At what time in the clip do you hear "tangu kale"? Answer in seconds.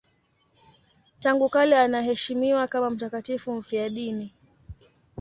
1.19-1.77